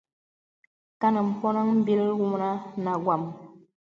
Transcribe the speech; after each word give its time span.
Kàn 0.99 1.15
mpɔnaŋ 1.29 1.67
m̀bìl 1.79 2.01
wunə 2.19 2.49
nà 2.83 2.91
wam. 3.05 3.23